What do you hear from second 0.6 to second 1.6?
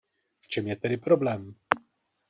je tedy problém?